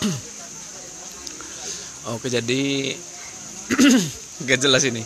[2.14, 2.62] oke jadi
[4.48, 5.04] gak jelas ini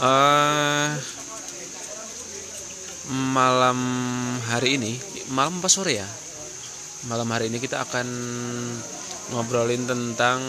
[0.00, 0.90] Eh
[3.10, 3.78] malam
[4.48, 4.96] hari ini
[5.34, 6.08] malam apa sore ya
[7.10, 8.06] malam hari ini kita akan
[9.34, 10.40] ngobrolin tentang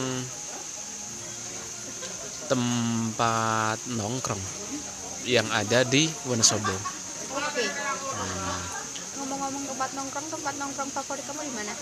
[2.47, 4.39] tempat nongkrong
[5.25, 7.01] yang ada di Wonosobo
[7.31, 7.65] Oke.
[9.19, 11.73] Ngomong-ngomong tempat nongkrong, tempat nongkrong favorit kamu di mana?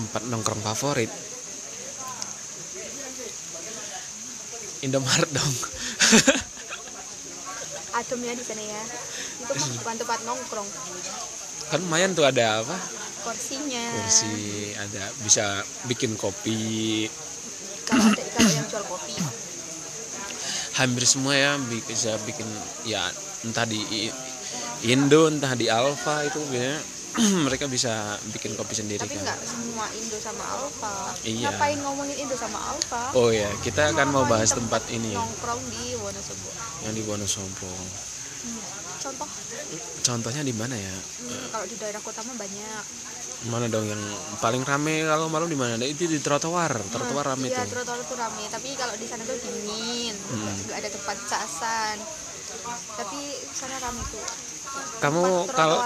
[0.00, 1.10] Tempat nongkrong favorit
[4.78, 5.54] Indomaret dong
[7.98, 8.82] Adem ya di sana ya.
[9.42, 10.68] Itu mah bukan tempat nongkrong.
[11.68, 12.76] kan lumayan tuh ada apa
[13.20, 13.82] Kursinya.
[13.92, 14.32] kursi
[14.72, 17.04] ada bisa bikin kopi
[17.84, 19.12] Kalau ada kalau yang jual kopi.
[20.74, 22.46] hampir semua ya bi- bisa bikin
[22.86, 23.04] ya
[23.42, 24.08] entah di
[24.80, 26.78] Indo entah di Alfa itu biasanya
[27.46, 27.92] mereka bisa
[28.28, 30.96] bikin kopi sendiri Tapi kan nggak semua Indo sama Alfa.
[31.22, 31.50] Iya.
[31.50, 33.02] Ngapain ngomongin Indo sama Alfa?
[33.12, 36.48] oh ya kita akan mau bahas tempat ini ya Nongkrong di Wonosobo.
[36.82, 37.72] yang di Wonosobo
[38.98, 39.30] Contoh,
[40.04, 42.82] contohnya di mana ya hmm, kalau di daerah kota mah banyak.
[43.46, 44.02] mana dong yang
[44.36, 48.16] paling rame kalau malam di mana itu di trotoar trotoar rame Iya, tuh trotoar tuh
[48.16, 48.42] rame.
[48.48, 50.50] Tapi kalau di sana tuh dingin, Hmm.
[50.60, 51.96] nggak ada tempat casan.
[52.96, 54.22] Tapi sana rame tuh.
[54.98, 55.78] kamu Tempat kalau.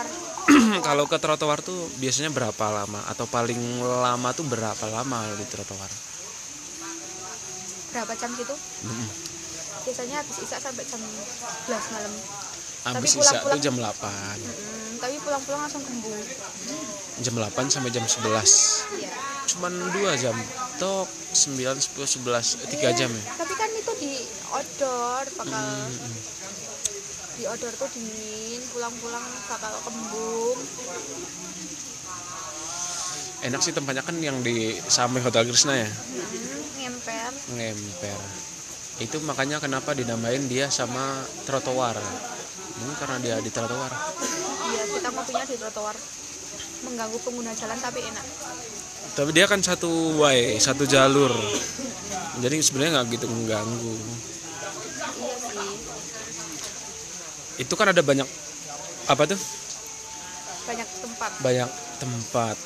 [0.86, 5.90] kalau ke trotoar tuh biasanya berapa lama atau paling lama tuh berapa lama di trotoar
[7.92, 8.54] berapa jam gitu?
[8.82, 9.08] Mm-mm.
[9.82, 10.96] Biasanya habis isak sampai jam
[11.66, 12.12] 11 malam.
[12.84, 16.18] habis isak tuh pulang-pulang- jam 8 Mm-mm, tapi pulang-pulang langsung kembung.
[17.18, 19.12] jam 8 sampai jam 11 Iya.
[19.46, 20.34] cuman dua jam
[20.78, 24.12] tok 9 10 11 eh, 3 jam ya Tapi kan itu di
[24.48, 26.12] outdoor bakal Mm-mm.
[27.32, 30.58] Di outdoor tuh dingin, pulang-pulang bakal kembung.
[33.42, 37.30] enak sih tempatnya kan yang di samping Hotel Krishna ya Mm, ngemper.
[37.50, 38.20] ngemper
[38.98, 41.02] itu makanya kenapa dinamain dia sama
[41.42, 41.98] trotoar
[42.78, 43.90] mungkin karena dia di trotoar
[44.62, 45.96] Iya, kita ngopinya di trotoar.
[46.82, 48.26] Mengganggu pengguna jalan tapi enak.
[49.12, 51.34] tapi dia kan satu way satu jalur
[52.38, 53.94] jadi sebenarnya nggak gitu mengganggu
[55.18, 55.70] Iya sih.
[57.56, 58.28] Itu kan ada banyak
[59.06, 59.40] apa tuh
[60.62, 61.30] Banyak tempat.
[61.42, 62.56] banyak tempat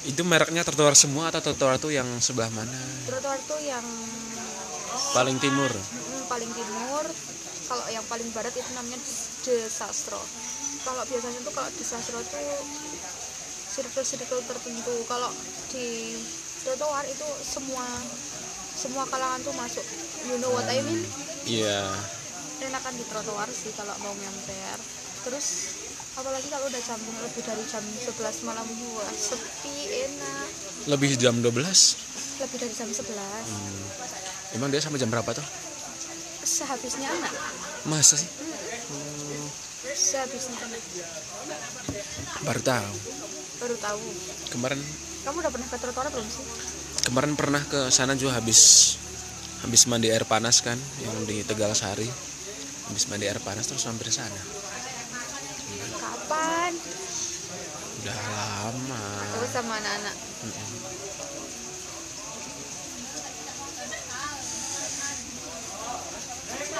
[0.00, 2.72] itu mereknya trotoar semua atau trotoar tuh yang sebelah mana
[3.04, 3.84] Trotoar tuh yang
[5.12, 7.04] paling timur mm, paling timur.
[7.66, 8.98] Kalau yang paling barat itu namanya
[9.42, 10.18] De Sastro.
[10.82, 12.50] Kalau biasanya tuh kalau di Sastro tuh
[13.70, 14.94] circle-circle tertentu.
[15.06, 15.30] Kalau
[15.70, 16.18] di
[16.62, 17.86] trotoar itu semua
[18.74, 19.86] semua kalangan tuh masuk.
[20.26, 21.02] You know what I mean?
[21.46, 21.86] iya
[22.60, 24.78] Enakan di trotoar sih kalau mau ngemper.
[25.24, 25.46] Terus
[26.16, 28.66] apalagi kalau udah jam lebih dari jam 11 malam
[28.96, 29.76] wah sepi
[30.08, 30.48] enak.
[30.88, 32.10] Lebih jam 12
[32.40, 35.44] lebih dari jam 11 emang dia sampai jam berapa tuh?
[36.40, 37.32] Sehabisnya anak.
[37.84, 38.28] Masa sih?
[39.92, 40.82] Sehabisnya anak.
[42.48, 42.92] Baru tahu.
[43.60, 44.00] Baru tahu.
[44.56, 44.80] Kemarin
[45.28, 46.44] kamu udah pernah ke trotoar belum sih?
[47.04, 48.96] Kemarin pernah ke sana juga habis
[49.60, 52.08] habis mandi air panas kan yang di Tegal Sari
[52.90, 54.42] habis mandi air panas terus hampir sana.
[55.94, 56.74] Kapan?
[58.02, 59.04] Udah lama.
[59.38, 60.14] Terus sama anak-anak.
[60.18, 60.68] Mm-mm.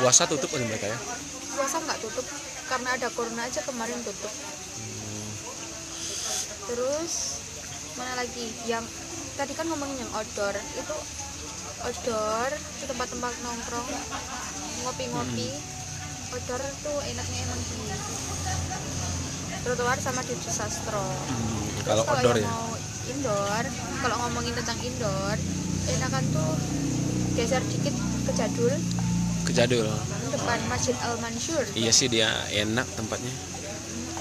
[0.01, 0.99] puasa tutup kan mereka ya?
[1.55, 2.27] Puasa nggak tutup.
[2.67, 4.33] Karena ada corona aja kemarin tutup.
[6.73, 7.13] Terus
[8.01, 8.49] mana lagi?
[8.65, 8.89] Yang
[9.37, 10.57] tadi kan ngomongin yang outdoor.
[10.57, 10.97] Itu
[11.85, 12.51] outdoor
[12.81, 13.89] di tempat-tempat nongkrong
[14.89, 15.80] ngopi-ngopi
[16.31, 17.77] outdoor tuh enaknya emang di
[19.67, 21.03] trotoar sama di sastro.
[21.03, 22.47] Hmm, kalau outdoor ya?
[22.47, 22.71] mau
[23.11, 23.65] indoor
[24.01, 25.37] kalau ngomongin tentang indoor
[25.91, 26.53] enakan tuh
[27.35, 27.95] geser dikit
[28.27, 28.75] ke jadul.
[29.43, 29.89] Kejadul
[30.31, 31.65] depan Masjid Al Mansur.
[31.75, 33.35] Iya sih dia enak tempatnya.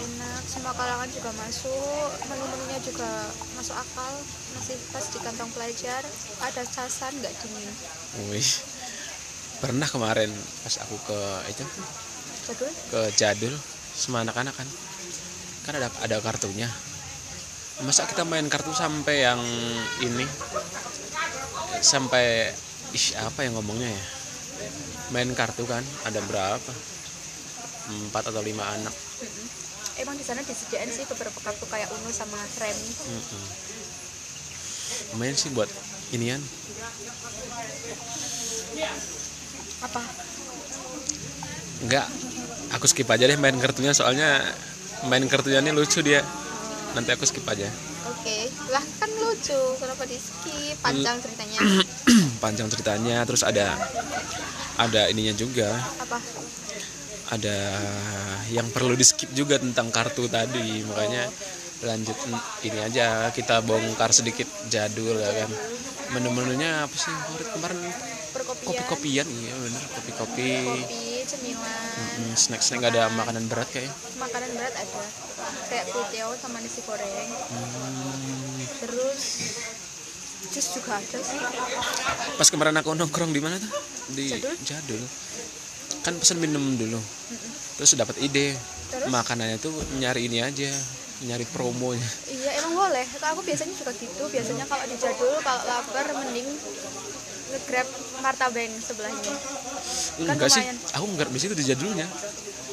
[0.02, 0.42] Enak.
[0.50, 2.10] Semua kalangan juga masuk.
[2.26, 4.14] Menu-menunya juga masuk akal.
[4.58, 6.02] Masih pas di kantong pelajar
[6.42, 7.70] ada casan nggak dingin?
[8.34, 8.79] Wih
[9.60, 10.32] pernah kemarin
[10.64, 11.20] pas aku ke
[11.52, 11.64] itu
[12.48, 12.72] jadul?
[12.92, 13.54] ke jadul
[13.94, 14.68] sama anak-anak kan.
[15.68, 16.68] Kan ada ada kartunya.
[17.84, 19.40] Masa kita main kartu sampai yang
[20.04, 20.26] ini?
[21.80, 22.52] Sampai
[22.96, 24.04] ih apa yang ngomongnya ya?
[25.12, 26.74] Main kartu kan ada berapa?
[27.90, 28.96] Empat atau lima anak.
[30.00, 32.92] Emang di sana disediain sih beberapa kartu kayak Uno sama Remi.
[35.16, 35.68] Lumayan sih buat
[36.16, 36.40] inian
[39.84, 40.02] apa?
[41.84, 42.08] Enggak.
[42.78, 44.46] Aku skip aja deh main kartunya soalnya
[45.10, 46.22] main kartunya ini lucu dia.
[46.94, 47.66] Nanti aku skip aja.
[48.14, 48.52] Oke.
[48.70, 49.62] Lah kan lucu.
[49.80, 50.76] Kenapa di skip?
[50.84, 51.60] Panjang ceritanya.
[52.44, 53.74] Panjang ceritanya terus ada
[54.78, 55.72] ada ininya juga.
[56.04, 56.20] Apa?
[57.30, 57.58] Ada
[58.50, 60.86] yang perlu di skip juga tentang kartu tadi.
[60.86, 61.26] Makanya
[61.86, 62.18] lanjut
[62.68, 63.34] ini aja.
[63.34, 65.50] Kita bongkar sedikit jadul ya kan.
[66.14, 67.14] Menu-menunya apa sih?
[67.14, 67.80] Favorit kemarin
[68.32, 70.52] perkopian kopi-kopian iya bener kopi-kopi.
[70.66, 71.90] Kopi cemilan.
[72.20, 73.44] Mm, snack-snack nggak ada makanan.
[73.50, 73.92] berat kayak?
[74.18, 75.04] Makanan berat ada.
[75.70, 77.30] Kayak kue sama nasi goreng.
[77.50, 79.24] Hmm, terus
[80.50, 81.40] jus juga ada sih.
[82.38, 83.72] Pas kemarin aku nongkrong di mana tuh?
[84.14, 84.56] Di Jadul?
[84.66, 85.04] jadul.
[86.02, 86.98] Kan pesen minum dulu.
[86.98, 87.52] Mm-mm.
[87.78, 88.56] terus dapat ide.
[88.90, 89.06] Terus?
[89.14, 89.70] makanannya tuh
[90.02, 90.74] nyari ini aja
[91.30, 92.10] nyari promonya.
[92.32, 93.06] Iya emang boleh.
[93.06, 94.24] Aku biasanya juga gitu.
[94.32, 96.48] Biasanya kalau di jadul kalau lapar mending
[97.50, 97.88] nge-grab
[98.20, 99.34] martabeng sebelahnya.
[100.20, 100.62] Kan enggak sih.
[100.62, 100.78] lumayan.
[100.94, 102.08] aku enggak di situ di jadulnya.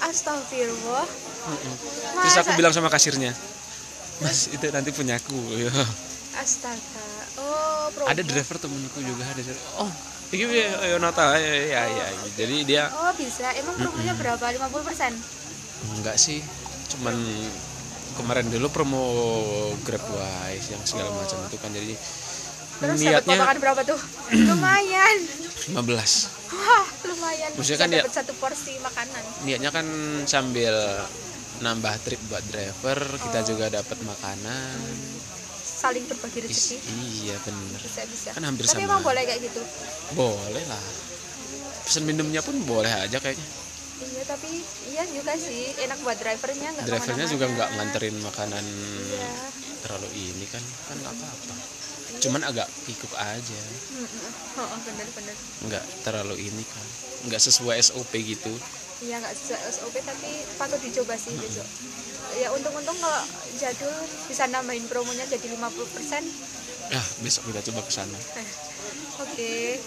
[0.02, 1.06] Astagfirullah.
[2.20, 3.32] Terus aku bilang sama kasirnya
[4.16, 5.36] mas itu nanti punyaku.
[5.56, 5.72] Ya
[6.42, 7.08] astaga.
[7.40, 8.08] Oh promo.
[8.08, 9.40] ada driver temenku juga ada
[9.80, 9.88] oh
[10.32, 13.52] ini ya ya nota ya ya ya jadi dia oh bisa.
[13.56, 14.40] Emang promonya berapa?
[14.42, 16.40] 50% enggak sih.
[16.96, 17.14] Cuman
[18.16, 19.04] kemarin dulu promo
[19.84, 21.20] Grabwise yang segala Oh.
[21.20, 21.70] macam itu kan.
[21.70, 21.94] Jadi
[22.76, 24.00] terus dapat niatnya potongan berapa tuh?
[24.48, 25.18] Lumayan.
[25.66, 27.50] 15 wah lumayan.
[27.58, 29.22] Maksudnya kan dapat satu porsi makanan.
[29.42, 29.86] Niatnya kan
[30.24, 30.74] sambil
[31.58, 33.46] nambah trip buat driver kita Oh.
[33.46, 34.78] juga dapat makanan.
[35.56, 36.76] Saling berbagi rezeki.
[37.20, 37.80] iya bener.
[37.82, 38.88] Bisa bisa Kan hampir tapi sama.
[38.88, 39.62] emang boleh kayak gitu?
[40.14, 40.84] Boleh lah.
[41.82, 43.46] Pesan minumnya pun boleh aja kayaknya.
[43.96, 44.50] Iya tapi
[44.90, 45.72] iya juga sih.
[45.78, 48.64] Enak buat drivernya nggak drivernya juga nggak nganterin makanan
[49.08, 49.30] iya.
[49.82, 51.54] terlalu ini kan kan nggak apa-apa
[52.22, 53.60] cuman agak kikuk aja.
[54.56, 55.36] Oh, oh, bener bener.
[55.66, 56.86] Nggak terlalu ini kan.
[57.30, 58.52] Nggak sesuai SOP gitu.
[59.04, 61.68] Iya nggak sesuai SOP tapi patut dicoba sih besok.
[62.40, 63.22] Ya untung-untung kalau
[63.56, 63.94] jadul
[64.26, 66.56] bisa nambahin promonya jadi 50%
[66.86, 68.18] ah besok kita coba ke sana.
[69.24, 69.80] Oke.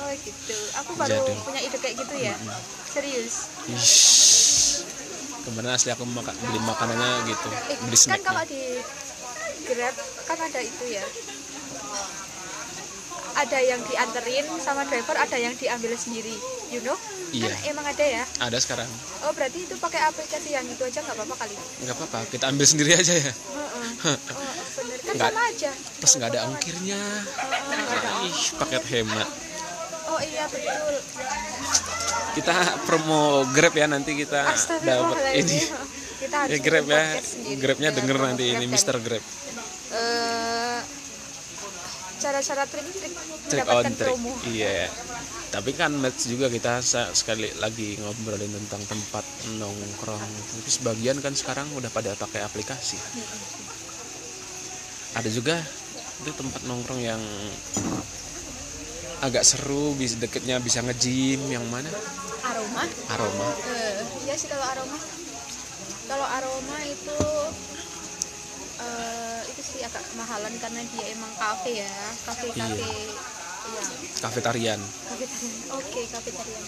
[0.00, 0.56] Oh gitu.
[0.82, 1.36] Aku baru Jadul.
[1.46, 2.34] punya ide kayak gitu ya.
[2.90, 3.34] Serius?
[3.70, 4.82] Ish.
[5.40, 7.48] kemarin asli aku maka, beli makanannya gitu.
[7.72, 8.60] Eh beli kan kalau di
[9.64, 9.96] grab
[10.28, 11.04] kan ada itu ya
[13.40, 16.36] ada yang dianterin sama driver ada yang diambil sendiri
[16.70, 16.96] you know?
[17.30, 17.46] Iya.
[17.46, 18.24] kan emang ada ya?
[18.42, 18.90] Ada sekarang.
[19.22, 21.54] Oh berarti itu pakai aplikasi yang itu aja nggak apa-apa kali?
[21.86, 23.30] Nggak apa-apa kita ambil sendiri aja ya.
[23.30, 23.90] Heeh.
[24.34, 24.98] oh bener.
[25.06, 25.70] Kan Nggak- sama aja.
[26.02, 27.00] pas nggak ada ongkirnya
[27.70, 29.28] ada ih paket hemat.
[30.10, 30.94] Oh iya betul.
[32.34, 34.42] Kita promo grab ya nanti kita
[34.82, 35.58] dapat ini.
[36.20, 37.04] Kita harus ya grab ya.
[37.62, 39.24] grabnya dengan denger nanti Grab ini Mister Grab
[42.20, 44.32] cara-cara trik trik on mendapatkan trick promo.
[44.52, 44.86] iya.
[45.50, 46.78] Tapi kan match juga kita
[47.10, 49.24] sekali lagi ngobrolin tentang tempat
[49.58, 50.20] nongkrong.
[50.60, 53.00] Tapi sebagian kan sekarang udah pada pakai aplikasi.
[55.18, 55.58] Ada juga
[56.22, 57.22] itu tempat nongkrong yang
[59.20, 61.88] agak seru bisa deketnya bisa nge-gym yang mana?
[62.46, 62.84] Aroma.
[63.10, 63.48] Aroma.
[63.74, 64.98] Eh, iya sih kalau aroma.
[66.06, 67.20] Kalau aroma itu
[68.80, 71.92] eh, itu sih agak mahalan karena dia emang kafe ya
[72.24, 73.84] kafe kafe iya.
[74.24, 74.80] Kafetarian.
[74.80, 76.64] Kafetarian oke kafetarian.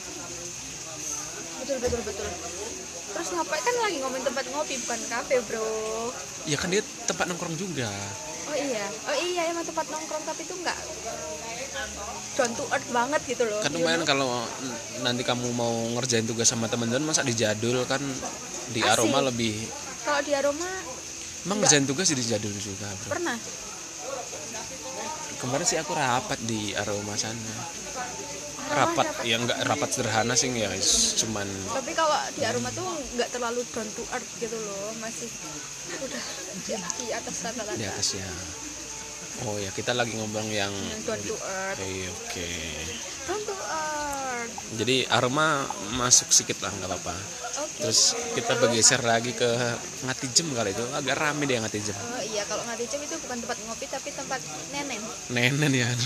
[1.64, 2.28] Betul betul betul.
[3.16, 3.64] Terus ngapain?
[3.64, 5.72] Kan lagi ngomongin tempat ngopi bukan kafe bro.
[6.44, 7.88] Ya kan dia tempat nongkrong juga.
[8.52, 8.84] Oh iya.
[9.08, 10.76] Oh iya emang tempat nongkrong tapi itu enggak
[12.36, 13.60] down to earth banget gitu loh.
[13.64, 14.44] Kan you lumayan kalau
[15.00, 18.04] nanti kamu mau ngerjain tugas sama teman-teman masa di jadul kan
[18.76, 18.92] di Asik.
[19.00, 19.56] aroma lebih
[20.02, 20.91] kalau di aroma
[21.44, 23.10] emang ngerjain tugas di jadul juga bro?
[23.12, 23.38] Pernah.
[25.38, 27.34] Kemarin sih aku rapat di aroma sana.
[27.34, 30.70] Aroma rapat dapat- ya nggak rapat sederhana sih ya
[31.18, 31.44] cuman
[31.76, 35.28] tapi kalau di aroma tuh nggak terlalu down to earth gitu loh masih
[35.98, 36.22] udah
[36.62, 37.76] di, di atas rata-rata.
[37.76, 38.28] Di atas ya.
[39.42, 41.76] Oh ya kita lagi ngomong yang yang down to earth.
[41.76, 42.48] Oke oke.
[43.26, 44.54] Down to earth.
[44.78, 47.14] Jadi aroma masuk sedikit lah nggak apa-apa.
[47.60, 49.48] Oke terus kita bergeser lagi ke
[50.04, 50.84] ngati jem kali itu.
[50.92, 51.96] Agak rame deh ngati jem.
[51.96, 54.40] Oh iya kalau nggak dicem itu bukan tempat ngopi tapi tempat
[54.74, 55.02] nenen.
[55.32, 55.88] Nenen ya.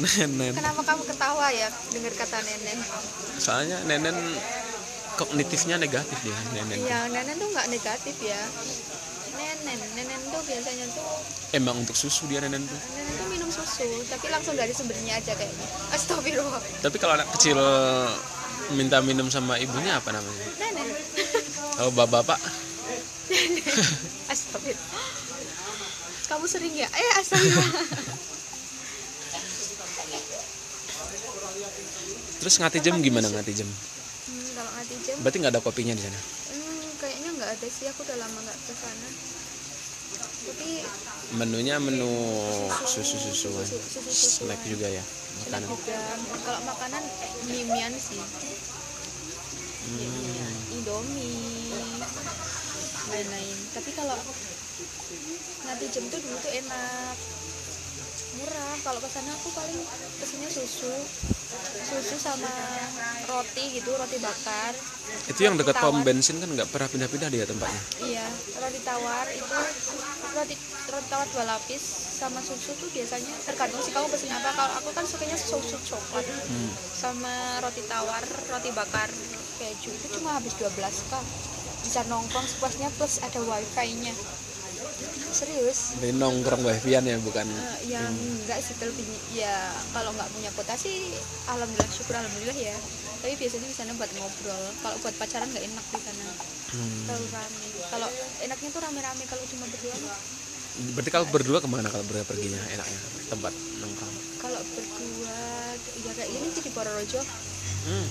[0.00, 0.56] Nenen.
[0.56, 2.78] Kenapa kamu ketawa ya dengar kata nenen?
[3.36, 4.16] Soalnya nenen
[5.20, 6.78] kognitifnya negatif dia nenen.
[6.80, 8.40] Iya nenen tuh nggak negatif ya.
[9.36, 11.10] Nenen nenen tuh biasanya tuh
[11.52, 12.80] emang untuk susu dia nenen tuh.
[12.96, 16.62] Nenen tuh minum susu tapi langsung dari sumbernya aja kayaknya astagfirullah.
[16.80, 17.58] Tapi kalau anak kecil
[18.74, 20.46] minta minum sama ibunya apa namanya?
[20.58, 20.88] Nenen
[21.80, 22.40] kalau bapak-bapak.
[24.32, 25.06] Astagfirullah.
[26.30, 26.86] Kamu sering ya?
[26.86, 27.84] Eh astagfirullah.
[32.40, 35.16] Terus ngati jem gimana ngati jem hmm, kalau ngati jam?
[35.20, 36.20] Berarti nggak ada kopinya di sana?
[36.20, 37.84] Hmm, kayaknya nggak ada sih.
[37.92, 39.08] Aku udah lama nggak ke sana
[40.40, 40.70] tapi
[41.36, 42.10] menunya menu
[42.88, 43.52] susu-susu
[44.10, 45.04] snack juga ya
[45.46, 45.68] makanan.
[45.68, 46.00] Juga.
[46.44, 47.02] Kalau makanan
[47.48, 48.20] mie-mian sih.
[49.90, 50.74] Hmm.
[50.76, 52.02] Indomie
[53.10, 53.58] lain-lain.
[53.74, 54.16] Tapi kalau
[55.66, 57.16] nanti jam tuh dulu tuh enak
[58.40, 59.78] murah kalau ke sana aku paling
[60.16, 60.92] pesennya susu.
[61.80, 62.48] Susu sama
[63.26, 64.72] roti gitu roti bakar.
[65.28, 67.82] Itu yang dekat pom bensin kan nggak pernah pindah-pindah dia tempatnya?
[68.00, 68.26] Iya
[68.62, 69.58] roti tawar itu
[70.32, 70.54] roti
[70.88, 71.82] roti tawar dua lapis
[72.20, 74.50] sama susu tuh biasanya tergantung sih kamu pesen apa.
[74.54, 76.72] Kalau aku kan sukanya susu coklat Hmm.
[76.76, 79.10] sama roti tawar roti bakar
[79.58, 79.90] keju.
[79.92, 80.72] Itu cuma habis 12
[81.10, 81.24] kak.
[81.80, 84.14] Bisa nongkrong sepuasnya plus ada wifi nya
[85.32, 85.78] serius?
[85.98, 87.46] Jadi nongkrong wifi-an ya bukan?
[87.46, 91.14] Eh, yang enggak sih lebih ya kalau nggak punya kuota sih
[91.50, 92.76] alhamdulillah syukur alhamdulillah ya.
[93.20, 94.64] Tapi biasanya di sana buat ngobrol.
[94.80, 96.26] Kalau buat pacaran nggak enak di sana.
[96.70, 97.02] Hmm.
[97.02, 97.66] terlalu rame.
[97.90, 98.08] Kalau
[98.46, 100.20] enaknya tuh rame-rame kalau cuma berdua mah.
[100.80, 103.00] berarti kalau berdua ke mana kalau berdua perginya enaknya?
[103.26, 104.16] Tempat nongkrong?
[104.38, 105.40] Kalau berdua
[106.06, 107.20] ya kayak ini sih di Pororojo.
[107.90, 108.06] Hmm.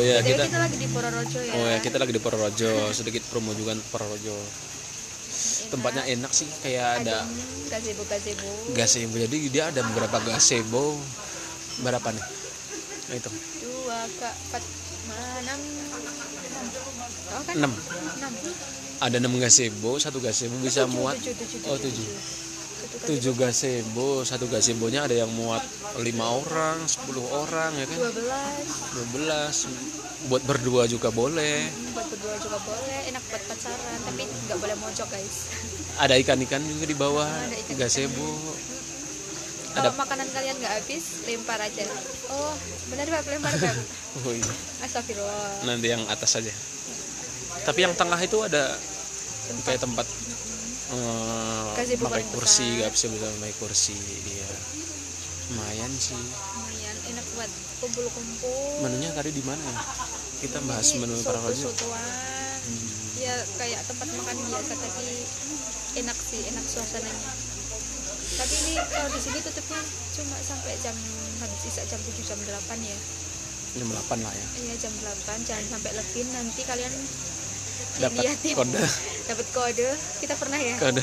[0.00, 1.52] Ya Jadi kita kita lagi di Pororojo ya.
[1.52, 4.36] Oh ya kita lagi di Porojo sedikit promo juga Enak.
[5.74, 7.34] Tempatnya enak sih kayak ada Adem,
[7.68, 8.48] gazebo gazebo.
[8.72, 10.96] Gazebo jadi dia ada beberapa gazebo.
[11.82, 12.24] Berapa nih?
[13.10, 13.30] Nah, itu.
[13.66, 14.62] Dua kak empat
[15.42, 15.60] enam.
[17.44, 17.54] Kan?
[17.58, 17.72] Enam.
[17.74, 18.32] Enam.
[19.02, 21.18] Ada enam gazebo satu gazebo bisa Tujuh, muat.
[21.18, 22.53] tujuh, tujuh, oh tujuh, tujuh
[23.02, 25.60] tujuh gazebo satu gazebonya ada yang muat
[25.98, 27.98] lima orang sepuluh orang ya kan?
[27.98, 28.66] Dua belas.
[28.94, 29.56] Dua belas.
[30.24, 31.66] Buat berdua juga boleh.
[31.92, 35.36] Buat berdua juga boleh enak buat pacaran tapi nggak boleh mojok guys.
[35.98, 37.76] Ada ikan-ikan juga di bawah Ada ikan-ikan.
[37.78, 38.28] gazebo
[39.74, 41.82] kalau Ada- makanan kalian nggak habis lempar aja.
[42.30, 42.54] Oh
[42.94, 43.74] benar beb lempar beb
[44.22, 44.52] oh iya.
[44.86, 45.66] Astagfirullah.
[45.66, 46.54] Nanti yang atas saja
[47.64, 48.76] tapi yang tengah itu ada
[49.64, 50.04] kayak tempat
[50.92, 54.50] eh, Gazebo pakai kursi nggak bisa bisa pakai kursi dia
[55.52, 56.16] lumayan sih.
[56.16, 57.50] Lumayan enak buat
[57.84, 58.80] kumpul-kumpul.
[58.80, 59.82] Menunya tadi di mana ya?
[60.40, 62.44] Kita bahas Ini menu soto Pararojo sotoan
[63.14, 65.16] ya kayak tempat makan biasa tapi
[66.00, 67.32] enak sih enak suasananya.
[68.34, 69.80] Tapi ini kalau di sini tutupnya
[70.16, 70.96] cuma sampai jam
[71.40, 72.98] habis isak jam 7 jam 8 ya.
[73.80, 74.46] Jam 8 lah ya.
[74.64, 76.24] Iya jam 8 jangan sampai lebih.
[76.32, 76.92] Nanti kalian
[78.00, 78.82] dapat kode
[79.24, 79.88] dapat kode.
[80.20, 80.76] Kita pernah ya?
[80.76, 81.02] Kode.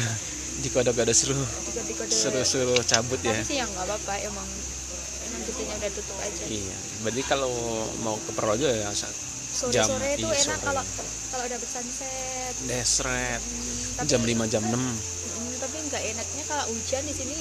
[0.61, 2.41] Di kode kode seru juga di kode seru.
[2.45, 2.75] seru.
[2.85, 3.33] Cabut ya.
[3.33, 4.47] tapi sih ya nggak apa-apa emang
[5.25, 6.43] emang gedenya udah tutup aja.
[6.45, 6.77] Iya.
[7.01, 7.53] Berarti kalau
[8.05, 9.15] mau ke Projo ya saat
[9.51, 10.67] sore jam sore itu iya, enak sore.
[10.69, 10.83] kalau
[11.31, 12.53] kalau dapet sunset.
[12.67, 17.37] Desret Hmm, jam 5 jam 6 Hmm, tapi nggak enaknya kalau hujan di sini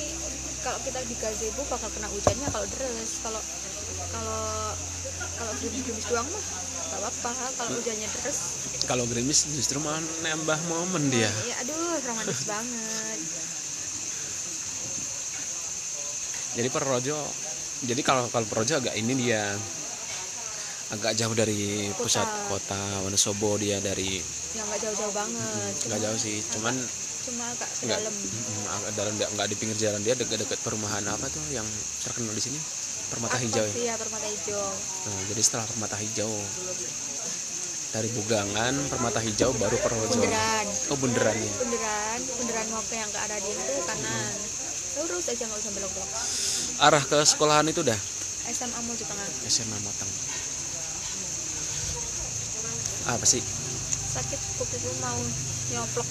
[0.61, 3.43] kalau kita di gazebo bakal kena hujannya kalau deres kalau
[4.11, 4.43] kalau
[5.39, 6.45] kalau gerimis-gerimis doang mah
[6.91, 8.39] nggak apa-apa kalau hujannya deres
[8.91, 11.31] kalau gerimis justru malah nambah momen dia.
[11.47, 13.19] Ya aduh romantis banget.
[16.59, 17.19] Jadi Projo
[17.87, 19.55] jadi kalau kalau Projo agak ini dia
[20.91, 22.75] agak jauh dari pusat Kota.
[22.75, 24.19] kota Wonosobo dia dari
[24.59, 25.73] ya nggak jauh-jauh banget.
[25.87, 26.75] Nggak jauh sih cuman
[27.21, 31.29] cuma agak ke dalam mm, agak dalam nggak di pinggir jalan dia dekat-dekat perumahan apa
[31.29, 31.69] tuh yang
[32.03, 32.59] terkenal di sini
[33.11, 33.73] permata Apa hijau ya?
[33.75, 34.65] sih ya permata hijau.
[35.05, 36.33] Nah, jadi setelah permata hijau.
[37.91, 40.15] Dari Bugangan permata hijau baru Projo.
[40.15, 40.67] Bunderan.
[40.95, 41.53] Oh bunderan ya?
[41.59, 42.19] Bunderan.
[42.39, 44.33] Bunderan ngope yang ke arah dia itu kanan.
[45.03, 46.11] Lurus aja nggak usah belok-belok.
[46.79, 47.99] Arah ke sekolahan itu dah?
[48.51, 49.27] SMA Mojo Tengah.
[49.51, 50.11] SMA Moteng
[53.09, 53.41] apa sih?
[54.11, 55.17] Sakit kukuku mau
[55.73, 56.09] nyoplok.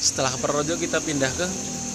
[0.00, 1.46] Setelah Projo kita pindah ke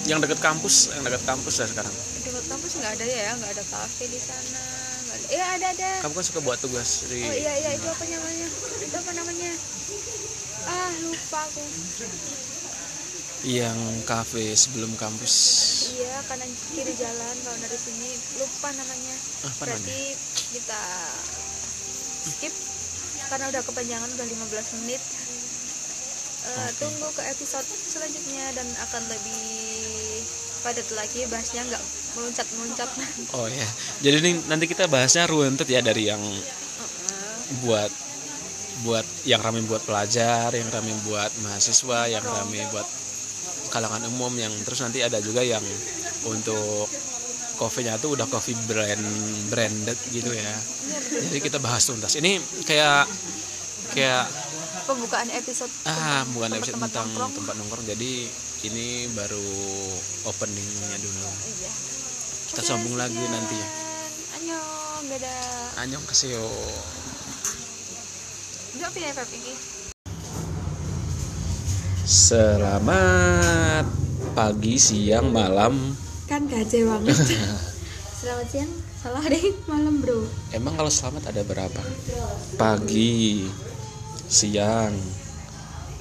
[0.09, 1.95] yang dekat kampus yang dekat kampus lah sekarang.
[2.25, 4.81] Dekat kampus nggak ada ya nggak ada kafe di sana
[5.11, 5.27] ada.
[5.29, 5.91] Ya ada ada.
[6.03, 8.47] Kamu kan suka buat tugas di oh iya iya itu apa namanya?
[8.79, 9.51] Itu apa namanya?
[10.67, 11.63] Ah lupa aku.
[13.41, 15.35] Yang kafe sebelum kampus.
[15.97, 18.09] Iya kanan kiri jalan kalau dari sini.
[18.39, 19.15] Lupa namanya.
[19.49, 20.49] Apa berarti namanya?
[20.55, 20.83] kita
[22.21, 22.53] skip
[23.31, 25.01] karena udah kepanjangan udah 15 menit
[26.41, 29.45] Eh, tunggu ke episode selanjutnya dan akan lebih
[30.65, 31.83] padat lagi bahasnya nggak
[32.17, 32.89] meluncat meluncat
[33.37, 33.69] oh ya
[34.01, 36.21] jadi ini nanti kita bahasnya runtut ya dari yang
[37.65, 37.89] buat
[38.81, 42.85] buat yang rame buat pelajar yang rame buat mahasiswa yang rame buat
[43.69, 45.61] kalangan umum yang terus nanti ada juga yang
[46.25, 46.89] untuk
[47.61, 49.05] coffee-nya tuh udah coffee brand
[49.53, 50.49] branded gitu ya.
[51.29, 52.17] Jadi kita bahas tuntas.
[52.17, 53.05] Ini kayak
[53.93, 54.25] kayak
[54.83, 57.31] pembukaan episode ah tentang bukan episode tempat-tempat tentang nongkrong.
[57.35, 57.85] tempat nongkrong.
[57.87, 58.11] Jadi
[58.61, 59.47] ini baru
[60.27, 61.27] openingnya dulu.
[61.27, 61.71] Iya.
[62.47, 63.31] Kita Udah, sambung lagi sekian.
[63.31, 63.67] nanti ya.
[64.31, 65.79] annyeong dadah.
[65.79, 66.47] Anyong keseo
[68.71, 69.11] Enggak ya
[72.03, 73.85] Selamat
[74.31, 75.95] pagi, siang, malam.
[76.25, 77.15] kan gaje banget.
[78.19, 80.23] Selamat siang salah deh malam bro.
[80.51, 81.81] Emang kalau selamat ada berapa?
[82.53, 83.47] Pagi,
[84.31, 84.95] siang,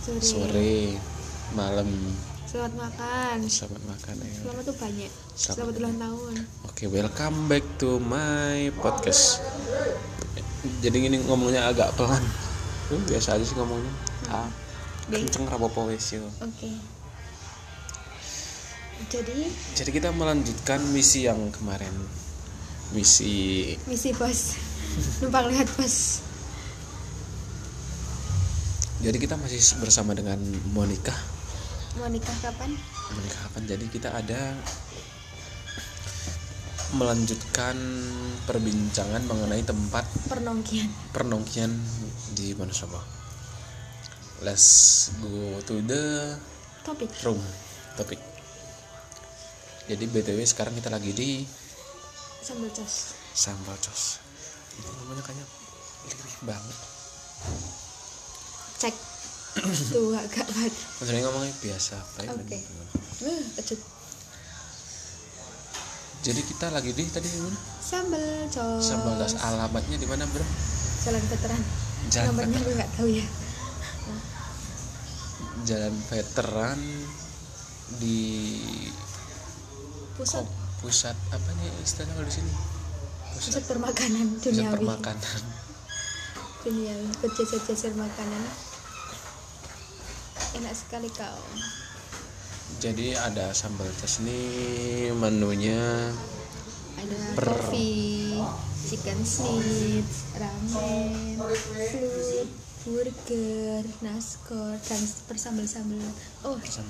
[0.07, 0.75] sore, sore,
[1.51, 1.91] malam.
[2.47, 4.31] selamat makan Selamat makan ya.
[4.39, 5.55] selamat tuh banyak Selamat.
[5.59, 6.35] selamat ulang tahun
[6.71, 9.43] Oke, welcome back to my podcast.
[10.79, 12.23] Jadi ini ngomongnya agak pelan.
[12.91, 13.91] Uh, biasa aja sih ngomongnya.
[14.31, 14.47] Ah,
[15.11, 15.21] Deh.
[15.21, 16.23] kenceng rapopo wes yo.
[16.39, 16.71] oke
[19.11, 21.91] jadi Jadi kita melanjutkan misi yang kemarin.
[22.95, 24.55] Misi misi bos
[25.19, 26.23] numpang lihat bos
[29.01, 30.37] jadi kita masih bersama dengan
[30.77, 31.17] Monica.
[31.99, 32.71] mau nikah kapan
[33.11, 33.63] Monica kapan?
[33.67, 34.55] Jadi kita ada
[36.95, 37.77] melanjutkan
[38.45, 41.73] perbincangan mengenai tempat pernongkian pernongkian
[42.37, 43.01] di Wonosobo.
[44.45, 46.37] Let's go to the
[46.85, 47.41] topik room
[47.97, 48.21] topik.
[49.91, 51.43] Jadi btw sekarang kita lagi di
[52.41, 54.19] sambal jos Sambal Jos.
[54.75, 55.47] Itu namanya kayaknya
[56.43, 56.77] banget.
[58.81, 58.95] Cek
[59.91, 61.97] tuh agak banget Maksudnya ngomongnya biasa.
[62.25, 62.59] Oke.
[63.21, 63.81] uh, kecut
[66.21, 67.59] Jadi kita lagi di tadi di mana?
[67.81, 69.35] sambal jos Sambal Jos.
[69.37, 70.45] Alamatnya di mana bro?
[71.01, 71.63] jalan veteran
[72.09, 73.27] Jalan nomornya gue nggak tahu ya
[75.63, 76.79] Jalan Veteran
[77.97, 78.21] di
[80.15, 82.53] pusat Kop- pusat apa nih istilahnya kalau di sini?
[83.31, 85.41] pusat Pusat, permakanan pusat duniawi permakanan.
[86.61, 88.43] duniawi berjajar-jajar makanan
[90.59, 91.43] enak sekali kau
[92.81, 94.41] Jadi ada sambal Jos ini
[95.13, 96.11] menunya
[96.97, 98.41] ada Per- kopi
[98.89, 100.09] chicken snit
[100.41, 101.37] ramen
[101.93, 102.49] food
[102.81, 106.01] burger naskor dan bersambal-sambal
[106.49, 106.57] oh.
[106.57, 106.89] Bersama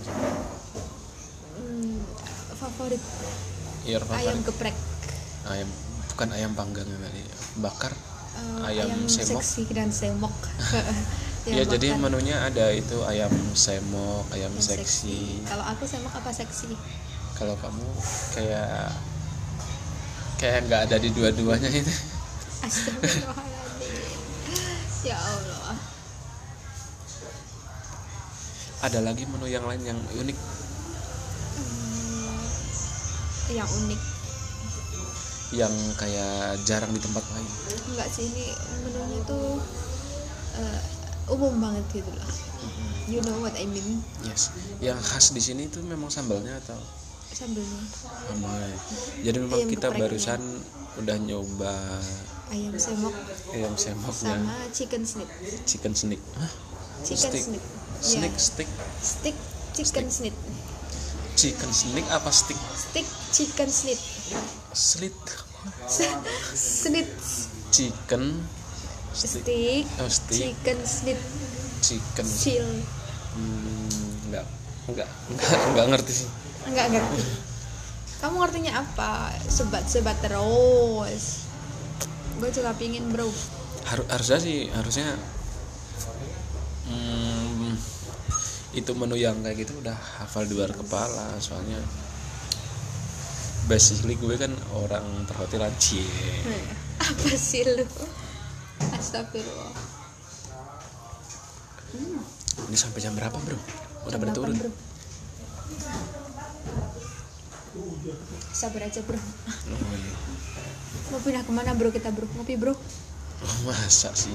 [1.59, 1.99] hmm,
[2.55, 3.03] favorit
[3.83, 4.77] Your ayam favorit geprek.
[5.51, 5.69] Ayam
[6.15, 7.23] bukan ayam panggang ya, tadi
[7.59, 7.93] bakar
[8.31, 9.43] Eh, Ayam semok.
[9.43, 10.31] seksi dan semok
[11.43, 15.41] ya Ayam jadi menunya ada itu ayam semok ayam Yang seksi.
[15.49, 16.77] kalau aku semok apa seksi?
[17.33, 17.87] Kalau kamu
[18.37, 18.93] kayak
[20.37, 21.89] kayak nggak ada di dua-duanya itu.
[22.61, 24.21] Astagfirullahaladzim.
[25.01, 25.77] Ya Allah.
[28.81, 30.37] Ada lagi menu yang lain yang unik?
[31.57, 32.41] Hmm,
[33.53, 34.01] Yang unik.
[35.51, 37.49] Yang kayak jarang di tempat lain?
[37.89, 38.53] Enggak sih ini
[38.85, 39.57] menunya tuh
[40.57, 40.81] eh,
[41.31, 42.29] umum banget gitu loh.
[43.11, 44.03] You know what I mean?
[44.23, 44.51] Yes.
[44.79, 46.79] Yang khas di sini itu memang sambalnya atau?
[47.31, 47.83] Sambelnya.
[48.27, 48.53] Sama
[49.23, 50.43] jadi memang Ayam kita barusan
[50.99, 51.75] udah nyoba
[52.51, 53.15] ayam semok.
[53.55, 55.31] ayam semoknya sama chicken snit
[55.63, 56.51] chicken Hah?
[57.07, 57.45] Chicken Stick.
[58.03, 58.35] snake.
[58.35, 58.69] Ya, stick
[59.01, 59.37] Stick
[59.73, 60.37] chicken snit
[61.39, 64.01] chicken snake apa stick Stick chicken snit
[64.75, 65.17] slit.
[66.55, 67.11] Snit
[67.71, 68.43] chicken
[69.13, 71.21] stick Stick oh stick chicken snit
[71.81, 72.69] chicken Chill
[73.35, 74.47] hmm, enggak
[74.87, 76.29] enggak enggak enggak ngerti sih
[76.61, 77.25] Enggak ngerti.
[78.21, 79.33] Kamu ngertinya apa?
[79.49, 81.49] Sebat-sebat terus.
[82.37, 83.25] Gue juga pingin bro.
[83.89, 85.17] Har- harusnya sih harusnya
[86.85, 87.73] hmm,
[88.77, 91.81] itu menu yang kayak gitu udah hafal di luar kepala soalnya
[93.67, 96.05] basically gue kan orang perhotelan cie
[97.01, 97.89] Apa sih lu?
[98.91, 99.73] Astagfirullah.
[102.71, 103.59] ini sampai jam berapa bro
[104.07, 104.71] udah Jam pada 8, turun bro.
[108.51, 109.19] Sabar aja bro.
[109.19, 110.15] oh, iya.
[111.11, 112.27] Mau pindah ke mana bro kita bro?
[112.37, 112.75] Ngopi bro?
[113.41, 114.31] Oh, masa sih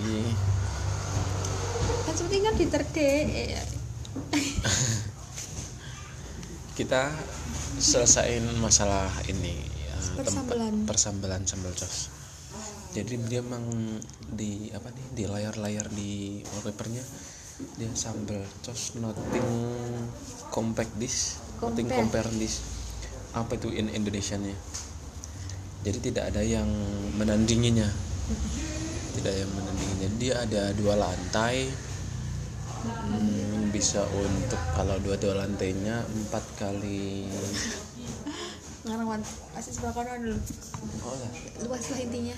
[2.03, 2.65] Kan seperti kan di
[6.77, 7.11] kita
[7.77, 10.73] selesaiin masalah ini ya, tempat Persambelan.
[10.83, 12.11] persambelan sambal jos
[12.95, 13.67] jadi dia emang
[14.31, 17.03] di apa nih di layar-layar di wallpapernya
[17.75, 19.51] dia sambal jos nothing
[20.47, 21.99] compact dish nothing Compare.
[21.99, 22.63] compare dish
[23.35, 24.55] apa itu in Indonesia nya
[25.83, 26.71] jadi tidak ada yang
[27.19, 27.91] menandinginya
[29.19, 31.67] tidak ada yang menandinginya dia ada dua lantai
[32.85, 37.25] Hmm, bisa untuk kalau dua-dua lantainya empat kali
[38.85, 39.21] Ngarang wan.
[39.57, 40.37] Masih sebelah kanan dulu.
[41.01, 41.31] oh lah,
[41.65, 42.35] Luas lah intinya.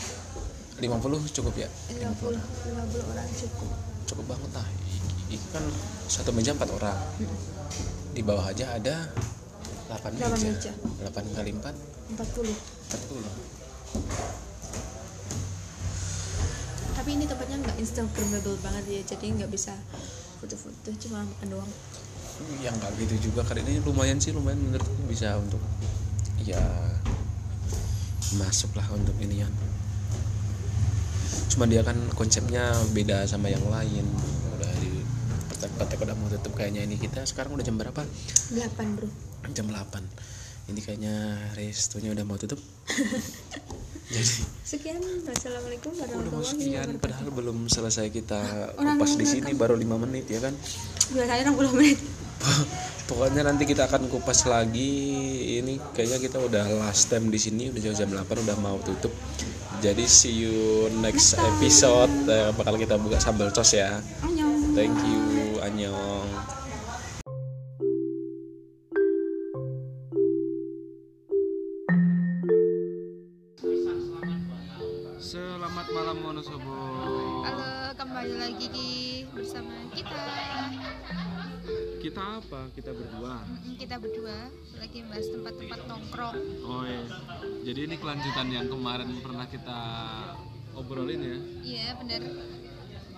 [0.77, 1.69] 50 cukup ya?
[1.89, 3.69] 50 50 orang cukup.
[4.07, 4.67] cukup banget lah
[5.27, 5.59] ini kan
[6.07, 6.95] satu meja empat orang.
[8.15, 9.11] Di bawah aja ada
[9.91, 10.71] 8 Delapan meja.
[10.71, 10.71] meja.
[11.11, 14.47] 8 kali 4 40 40
[16.97, 19.71] tapi ini tempatnya nggak instagramable banget ya jadi nggak bisa
[20.43, 21.71] foto-foto cuma makan doang.
[22.59, 23.47] Yang nggak gitu juga.
[23.47, 25.61] Kali ini lumayan sih lumayan menurutku bisa untuk
[26.43, 26.59] ya
[28.35, 29.47] masuk lah untuk inian
[31.47, 34.05] cuma dia kan konsepnya beda sama yang lain.
[34.55, 35.03] Udah di
[35.53, 36.95] petek-petek udah mau tutup kayaknya ini.
[36.99, 38.01] Kita sekarang udah jam berapa?
[38.03, 39.07] 8 bro.
[39.55, 41.15] Jam 8 ini kayaknya
[41.55, 42.59] restonya udah mau tutup.
[44.13, 44.33] Jadi
[44.67, 44.99] sekian.
[45.23, 47.03] Wassalamualaikum warahmatullahi sekian wabarakatuh.
[47.03, 48.39] padahal belum selesai kita
[48.75, 50.55] kupas di sini baru lima menit ya kan?
[51.11, 51.99] Biasanya 60 menit
[53.07, 54.91] pokoknya nanti kita akan kupas lagi.
[55.63, 59.15] Ini kayaknya kita udah last time di sini udah jam 8 udah mau tutup.
[59.79, 64.03] Jadi see you next episode Eh, bakal kita buka sambal cos ya.
[64.75, 66.27] Thank you annyeong.
[75.17, 76.77] Selamat malam Monosobo.
[77.43, 78.91] Halo, kembali lagi Ki
[79.33, 80.23] bersama kita.
[82.07, 82.71] Kita apa?
[82.71, 83.43] Kita berdua.
[83.43, 84.47] Mm, Kita berdua
[84.79, 86.35] lagi bahas tempat-tempat nongkrong.
[86.63, 87.03] Oh iya.
[87.67, 89.79] Jadi ini kelanjutan yang kemarin pernah kita
[90.71, 91.37] obrolin ya.
[91.67, 92.21] Iya, benar.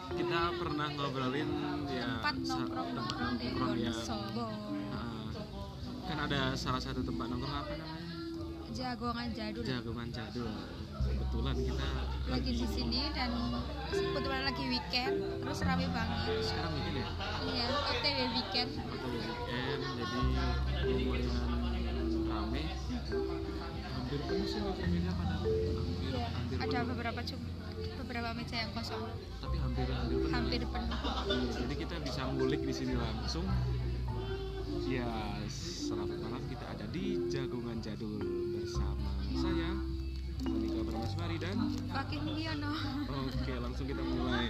[0.10, 1.50] Kita pernah ngobrolin
[1.86, 4.46] ya Tempat nongkrong nongkrong di yang Wonosobo.
[4.90, 5.30] Nah,
[6.10, 8.10] kan ada salah satu tempat nongkrong apa namanya?
[8.74, 9.64] Jagongan jadul.
[9.70, 10.50] Jagongan Jadul.
[11.40, 11.88] Kebetulan kita
[12.28, 13.32] Lagi di sini dan
[13.88, 16.20] kebetulan lagi weekend, terus rame banget.
[16.44, 17.08] sekarang bikin ya.
[17.48, 18.70] Iya, OTW weekend.
[18.76, 20.20] Atau weekend jadi
[20.84, 21.32] lumayan
[22.28, 22.64] rame.
[23.88, 25.64] Hampir penuh sih meja pada hampir
[26.12, 26.88] Iya, hampir ada penuh.
[26.92, 27.48] beberapa cuma
[28.04, 29.04] beberapa meja yang kosong,
[29.40, 30.32] Tapi hampir hampir penuh.
[30.36, 31.00] hampir penuh.
[31.24, 33.48] Iya, jadi kita bisa ngulik di sini langsung.
[34.84, 35.08] Ya,
[35.48, 38.20] selamat malam kita ada di Jagongan Jadul
[38.60, 39.72] bersama saya
[40.42, 41.56] Monika Permaswari dan
[41.90, 42.72] Wakil Mulyono.
[43.10, 44.48] oke langsung kita mulai.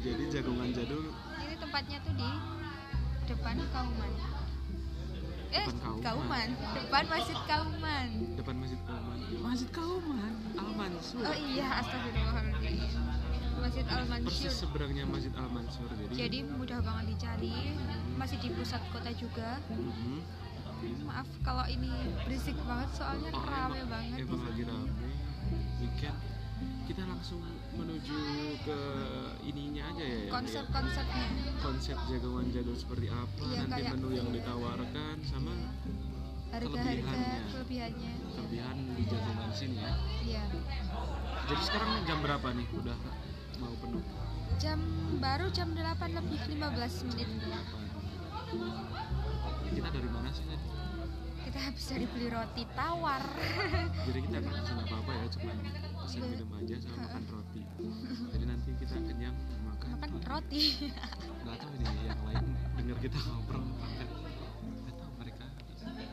[0.00, 2.30] Jadi Jagongan Jadul Ini tempatnya tuh di
[3.26, 4.12] depan Kauman.
[5.50, 6.00] Eh, Depan Kauman.
[6.00, 6.48] Kauman.
[6.74, 8.08] Depan Masjid Kauman.
[8.34, 9.18] depan Masjid Kauman.
[9.40, 11.22] Masjid Kauman, Al Mansur.
[11.22, 13.02] Oh iya, astagfirullahaladzim.
[13.56, 14.52] Masjid Al Persis Mansur.
[14.56, 15.88] seberangnya Masjid Al Mansur.
[15.90, 17.54] Jadi, Jadi mudah banget dicari.
[18.14, 19.58] Masih di pusat kota juga.
[19.68, 20.20] Mhm.
[21.04, 21.92] Maaf kalau ini
[22.24, 24.16] berisik banget soalnya Oh, rame emang- banget.
[24.22, 24.88] Emang lagi rame.
[25.80, 26.18] Weekend
[26.84, 27.40] kita langsung
[27.72, 28.18] menuju
[28.60, 28.78] ke
[29.42, 30.10] ininya aja ya.
[30.10, 30.28] ya, ya.
[30.28, 31.26] Konsep-konsepnya.
[31.58, 35.54] konsep jagoan jadul seperti apa Iya, nanti menu yang ditawarkan sama
[36.50, 37.40] Harga-harga Kelebihannya.
[37.48, 38.12] kelebihannya.
[38.28, 40.42] kelebihan di jagongan sini ya Iya.
[41.46, 42.96] jadi sekarang jam berapa nih udah
[43.56, 44.02] mau penuh
[44.58, 44.82] Jam
[45.16, 45.80] baru jam 8
[46.12, 47.28] lebih 15 menit.
[47.40, 48.60] 8
[49.70, 50.60] kita dari mana sih tadi
[51.50, 53.26] Kita habis dari beli roti tawar.
[54.06, 55.52] jadi kita nggak pesen apa apa ya cuma
[56.06, 57.62] pesen minum aja sama makan roti.
[58.30, 59.34] Jadi nanti kita kenyang
[59.66, 60.62] makan Makan roti.
[61.42, 62.44] nggak tahu ini yang lain
[62.78, 65.46] dengar kita ngobrol enggak nggak tahu mereka.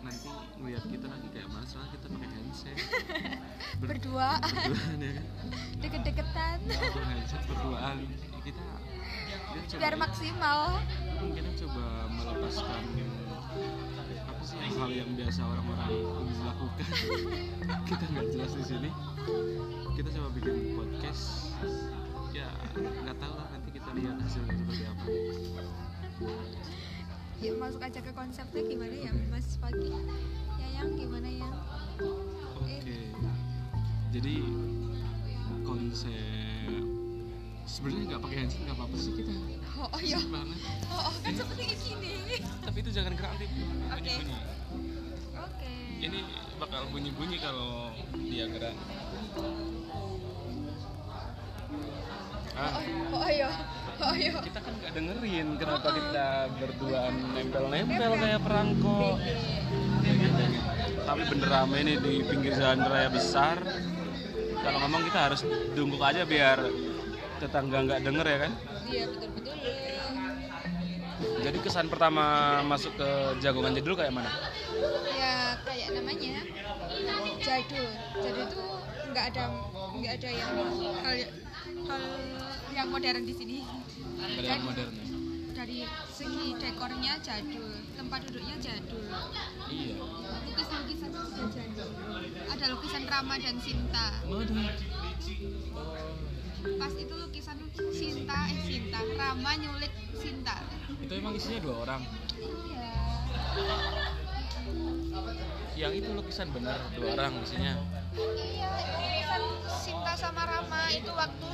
[0.01, 2.77] Nanti melihat kita lagi kayak soalnya kita pakai handset.
[3.85, 4.41] Ber- Berdua.
[4.41, 5.13] berduaan ya.
[5.21, 5.49] Kan
[5.85, 6.59] deket-deketan
[7.13, 7.97] handset berduaan.
[8.41, 8.65] Kita
[9.53, 10.81] kita biar maksimal.
[11.29, 12.81] kita coba melepaskan
[14.65, 15.91] hal yang biasa orang-orang
[16.41, 16.87] lakukan.
[17.89, 18.89] Kita nggak jelas di sini.
[19.93, 21.53] Kita coba bikin podcast.
[22.33, 25.03] Ya nggak tahu lah nanti kita lihat hasilnya seperti apa.
[27.41, 29.89] Yuk masuk aja ke konsepnya gimana ya Mas Pagi.
[30.61, 31.49] Ya yang gimana ya?
[32.61, 32.77] oke.
[34.13, 34.35] Jadi
[35.65, 36.71] konsep
[37.67, 39.33] sebenarnya nggak pakai handset nggak apa-apa sih kita
[39.75, 40.17] Oh, oh ya.
[40.17, 42.13] Asik banget Oh, oh, kan seperti gini.
[42.59, 43.47] tapi itu jangan gerak nanti
[43.91, 44.13] Oke.
[45.37, 45.73] Oke.
[45.97, 46.19] ini
[46.55, 48.75] bakal bunyi-bunyi kalau dia gerak
[52.53, 53.49] ah Oh, oh ya.
[53.97, 54.33] Oh ya.
[54.39, 59.17] kita kan nggak dengerin kenapa kita berduaan nempel-nempel kayak perangko
[60.99, 63.57] tapi bener rame nih di pinggir jalan raya besar
[64.57, 66.59] kalau ngomong kita harus dungkuk aja biar
[67.37, 68.53] tetangga nggak denger ya kan
[68.87, 69.55] Iya, betul-betul.
[71.17, 72.25] jadi kesan pertama
[72.61, 73.09] masuk ke
[73.41, 74.29] jagongan jadul kayak mana
[75.09, 76.45] Ya kayak namanya
[77.41, 77.89] jadul.
[78.21, 78.61] Jadul itu
[79.09, 79.43] nggak ada
[79.97, 80.51] nggak ada yang
[81.01, 81.15] hal
[81.89, 82.03] hal
[82.69, 83.57] yang modern di sini.
[84.17, 85.05] dari yang modern ya
[85.57, 85.79] Dari
[86.13, 87.65] segi dekornya jadul,
[87.97, 89.01] tempat duduknya jadul.
[89.73, 89.97] iya
[90.45, 91.89] lukisan-lukisan juga jadul
[92.45, 94.69] ada lukisan Rama dan Sinta Waduh.
[96.77, 97.57] Pas itu lukisan
[97.93, 100.55] Sinta eh Sinta Rama nyulik Sinta.
[100.97, 102.01] Itu emang isinya dua orang?
[102.37, 102.95] Iya.
[105.77, 107.73] Yang itu lukisan benar dua orang isinya.
[108.17, 110.89] Iya lukisan Sinta sama Rama.
[110.93, 111.47] Itu waktu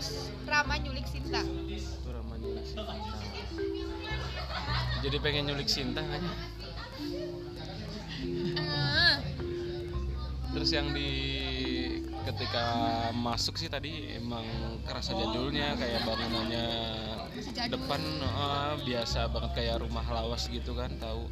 [0.48, 1.42] Rama nyulik Sinta.
[1.44, 2.76] Itu ramanya nasi
[5.04, 6.00] jadi pengen nyulik Sinta
[8.56, 9.20] Ah,
[10.56, 11.12] terus yang di
[12.24, 12.66] ketika
[13.12, 14.46] masuk sih tadi emang
[14.88, 16.68] kerasa jadulnya kayak bangunannya
[17.68, 21.28] depan eh, biasa banget kayak rumah lawas gitu kan tahu.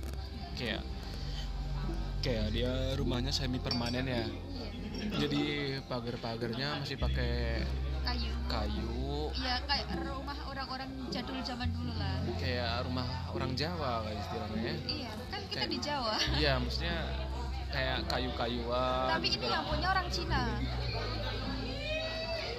[0.60, 0.84] Kayak
[2.22, 4.24] kayak dia rumahnya semi permanen ya.
[5.18, 7.66] Jadi pagar-pagarnya masih pakai
[8.06, 8.34] kayu.
[8.46, 8.92] kayu.
[9.32, 12.20] Iya kayak rumah orang-orang jadul zaman dulu lah.
[12.38, 14.62] Kayak rumah orang Jawa kayak istilahnya.
[14.62, 14.76] Ya.
[14.86, 16.16] iya kan kita Kayak- di Jawa.
[16.38, 16.98] iya maksudnya
[17.72, 20.42] kayak kayu-kayuan tapi ini yang punya orang Cina.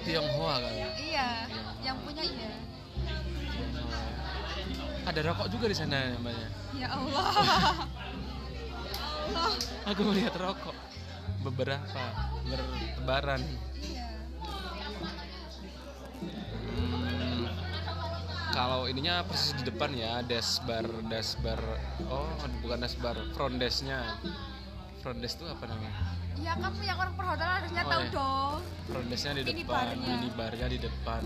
[0.03, 0.73] Tionghoa kan?
[0.99, 1.29] Iya
[1.83, 2.51] yang punya iya.
[5.03, 6.47] Ada rokok juga di sana namanya.
[6.75, 7.27] Ya Allah.
[9.23, 9.51] Allah.
[9.91, 10.75] Aku melihat rokok
[11.43, 12.03] beberapa
[12.47, 13.41] bertebaran.
[13.79, 14.07] Iya.
[16.73, 17.47] Hmm,
[18.55, 21.59] kalau ininya persis di depan ya dashbar dashbar
[22.07, 22.31] oh
[22.63, 24.19] bukan dashbar front desknya
[25.03, 25.93] front desk itu apa namanya?
[26.39, 28.15] Ya kamu yang orang perhotelan harusnya Oh, tahu iya.
[28.15, 28.59] dong.
[28.87, 30.07] Front desknya di Mini depan barnya.
[30.07, 31.23] minibarnya di depan.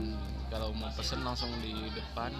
[0.47, 2.33] Kalau mau pesen langsung di depan.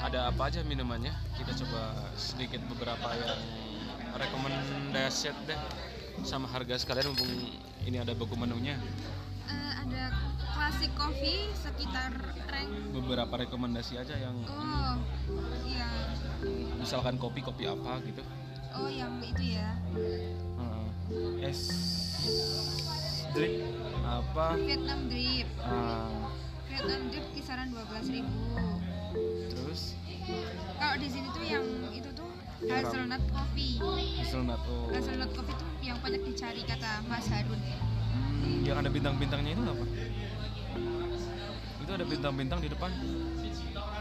[0.00, 1.12] Ada apa aja minumannya?
[1.34, 3.40] Kita coba sedikit beberapa yang
[4.14, 5.60] rekomendasi deh.
[6.22, 7.32] Sama harga sekalian mumpung
[7.82, 8.76] ini ada buku menunya.
[9.46, 10.12] Eh, ada
[10.52, 12.12] classic coffee sekitar
[12.46, 12.70] rank.
[12.92, 14.94] Beberapa rekomendasi aja yang oh
[15.64, 15.88] iya.
[16.76, 18.20] misalkan kopi kopi apa gitu
[18.76, 19.74] oh yang itu ya.
[19.94, 20.86] Heeh.
[21.48, 21.60] es
[23.34, 23.62] drip
[24.06, 24.58] apa?
[24.58, 25.48] Vietnam drip.
[25.62, 26.30] Ah,
[26.70, 28.22] Vietnam drip kisaran 12.000
[29.50, 29.94] terus?
[30.78, 32.30] Kalau di sini tuh yang itu tuh
[32.66, 33.78] hazelnut coffee.
[34.22, 34.90] Hazelnut oh.
[34.94, 37.58] hazelnut coffee tuh yang banyak dicari kata Mas Harun.
[37.58, 39.84] Hmm, yang ada bintang-bintangnya itu apa?
[41.80, 42.90] Itu ada bintang-bintang di depan.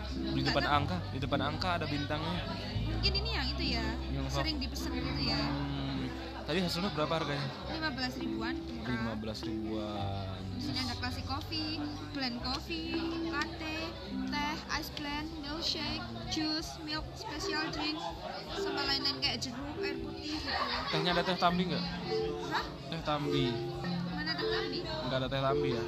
[0.09, 2.43] Di depan angka di depan angka ada bintangnya
[2.99, 6.03] mungkin ini yang itu ya Yang sering dipesan gitu ya Hmm,
[6.43, 9.15] tadi hazelnut berapa harganya 15 ribuan murah.
[9.15, 11.79] 15 ribuan Di sini ada classic coffee,
[12.11, 12.99] blend coffee,
[13.31, 13.77] latte,
[14.27, 17.95] teh, ice blend, milkshake, juice, milk, special drink,
[18.53, 20.51] sama lain-lain kayak jeruk, air putih gitu.
[20.91, 21.83] tehnya ada teh tambi nggak
[22.51, 22.65] Hah?
[22.89, 23.47] teh tambi
[24.11, 24.79] Mana teh tambi?
[24.83, 25.83] nggak ada teh tambi ya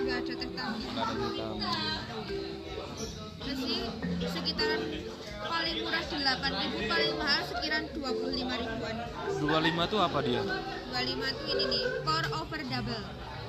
[0.00, 0.84] Enggak ada teh tambi.
[0.88, 1.48] nggak ada teh
[3.40, 3.80] Terus sih
[4.28, 4.80] sekitaran
[5.40, 8.96] paling murah 8.000, paling mahal sekitaran 25 ribuan.
[9.40, 13.04] 25 tuh apa dia 25 tuh ini nih, pour over double.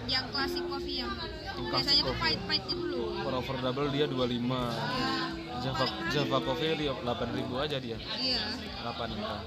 [0.10, 1.14] Yang classic coffee yang
[1.62, 3.22] biasanya tuh pahit-pahit itu loh.
[3.22, 5.14] per over double dia 25 Iya.
[5.62, 5.86] Java.
[6.10, 8.42] Java Coffee dia 8000 aja dia Iya.
[8.82, 9.38] 8 juta.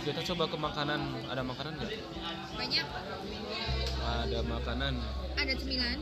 [0.00, 1.92] Kita coba ke makanan, ada makanan nggak?
[2.56, 2.86] Banyak
[4.00, 4.94] Ada makanan,
[5.36, 5.98] ada cemilan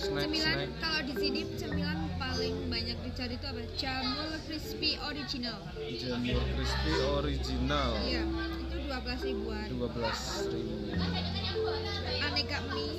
[0.00, 0.70] snack, cemilan snack.
[0.80, 5.58] kalau di sini cemilan paling banyak dicari itu apa jamur crispy original
[5.92, 10.74] Jamur crispy original, iya itu 12 ribuan 12 ribu.
[12.20, 12.98] aneka mie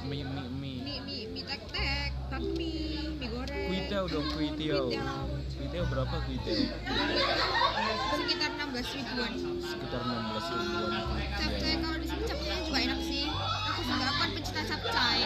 [0.00, 0.80] Mie mie mie.
[0.82, 2.72] mie mie mie tek tek bakmi
[3.16, 4.90] mie goreng Kuitiao dong, kuitiao.
[4.90, 5.84] kuitiao.
[5.86, 6.58] Berapa kuitiao?
[8.10, 11.02] sekitar 16 ribuan Sekitar 16 ribuan.
[11.30, 13.24] capcay kalau di sini capcay juga enak sih
[13.70, 15.18] aku juga aku kan pencinta capcay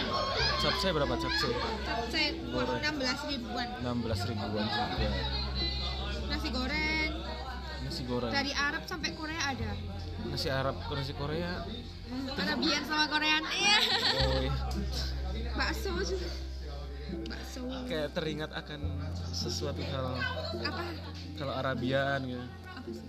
[0.65, 1.53] Capcay berapa capcay?
[1.85, 2.79] capcay Goreng.
[2.81, 5.09] 16 ribuan 16 ribuan juga.
[6.25, 7.11] nasi goreng
[7.85, 8.31] Nasi goreng.
[8.33, 9.71] dari Arab sampai Korea ada
[10.25, 11.61] Nasi Arab, nasi Korea.
[12.33, 13.77] Arabian sama Korean iya
[14.17, 14.51] Oh, iya.
[15.53, 16.27] bakso juga
[17.29, 18.81] bakso kayak teringat akan
[19.27, 20.17] sesuatu hal
[20.59, 20.81] apa
[21.35, 22.41] kalau Arabian gitu.
[22.67, 23.05] apa sih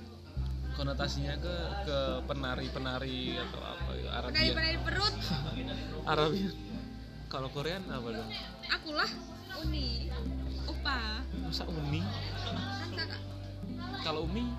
[0.77, 4.09] konotasinya ke ke penari-penari atau apa gitu.
[4.13, 5.15] Arabian penari perut
[6.13, 6.53] Arabian
[7.27, 8.31] kalau Korean apa dong?
[8.71, 9.11] Akulah
[9.67, 10.11] uni.
[10.67, 12.03] Opa masa Umi?
[12.03, 13.23] Kan kakak.
[14.03, 14.51] Kalau Umi?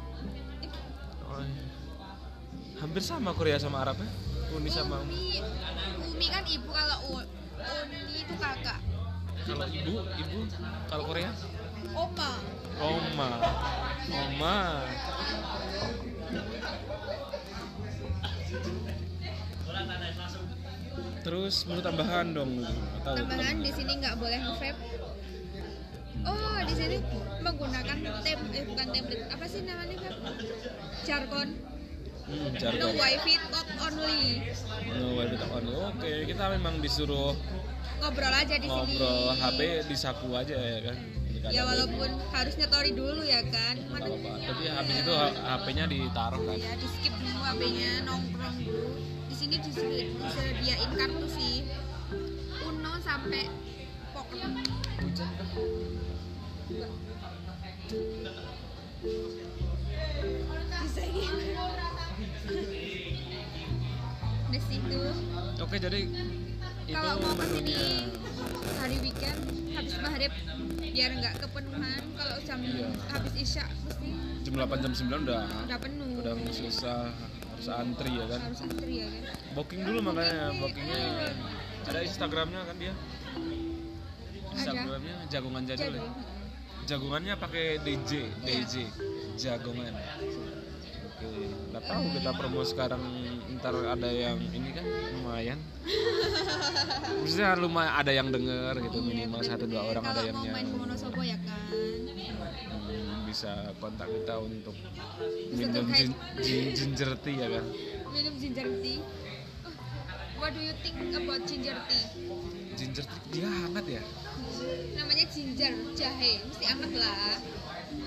[1.28, 1.66] Oh, iya.
[2.80, 4.08] hampir sama Korea sama Arab ya
[4.56, 5.44] Uni sama Umi.
[6.16, 6.26] Umi?
[6.32, 6.72] Kan ibu.
[6.72, 8.80] Kalau uni itu kakak.
[9.44, 10.40] Kalau ibu ibu?
[10.88, 11.32] Kalau Korea?
[11.92, 12.32] Oma.
[12.80, 13.30] Oma.
[14.08, 14.58] Oma
[21.28, 22.63] Terus menu tambahan dong.
[23.04, 24.80] Atau tambahan di sini nggak boleh vape.
[26.24, 26.98] Oh di sini
[27.44, 30.24] menggunakan tem eh bukan template apa sih namanya vape
[31.04, 31.48] jargon.
[32.28, 34.40] Hmm, no wifi talk only.
[34.88, 35.76] No wifi talk only.
[35.76, 37.36] Oke, kita memang disuruh
[38.00, 38.96] ngobrol aja di sini.
[38.96, 40.98] ngobrol HP di saku aja ya kan.
[41.52, 43.76] Ya walaupun harus nyetori dulu ya kan?
[43.92, 44.16] Mana-.
[44.48, 45.13] Tapi habis itu
[45.44, 46.56] HP-nya ditaruh kan.
[46.56, 49.17] ya di skip dulu HP-nya nongkrong dulu
[49.50, 51.56] disedi- disediain kartu sih.
[52.62, 53.48] Uno sampai
[54.12, 54.50] poker.
[54.98, 55.50] Hujan kah?
[60.78, 61.04] Bisa
[64.48, 65.00] di situ.
[65.60, 66.02] Oke jadi
[66.88, 67.76] kalau mau ke sini
[68.80, 69.40] hari weekend
[69.76, 70.32] habis maghrib
[70.80, 72.02] biar nggak kepenuhan.
[72.16, 72.88] Kalau jam Iya.
[73.12, 74.10] habis isya mesti
[74.42, 76.08] jam 8 jam 9 udah udah penuh.
[76.18, 77.12] udah selesai
[77.58, 78.39] harus antri ya kan?
[78.46, 79.24] Harus antri ya kan?
[79.58, 81.02] Booking dulu makanya bookingnya
[81.89, 82.93] ada instagramnya kan dia?
[84.54, 86.38] Instagramnya jagongan jadul jadi ya
[86.88, 88.88] jagongannya pakai DJ DJ
[89.36, 89.91] jagongan.
[91.17, 91.28] Oke
[91.74, 93.04] nggak tahu kita promo sekarang
[93.60, 94.86] ntar ada yang ini kan
[95.28, 95.60] lumayan.
[97.20, 101.20] Maksudnya lumayan ada yang denger gitu minimal satu dua orang ada yang Iya, nyanyi Wonosobo
[101.20, 101.68] ya kan.
[101.68, 103.52] Hmm, bisa
[103.84, 104.72] kontak kita untuk
[105.52, 105.84] minum
[106.80, 107.66] ginger tea ya kan?
[108.16, 109.04] Minum ginger tea.
[109.68, 109.74] Oh,
[110.40, 112.08] what do you think about ginger tea?
[112.80, 114.04] Ginger tea dia hangat ya?
[114.96, 117.36] Namanya ginger jahe mesti anget lah.